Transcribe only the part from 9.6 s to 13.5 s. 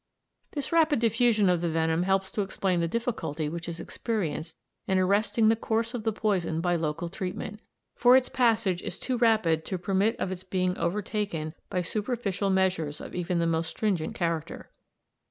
to permit of its being overtaken by superficial measures of even the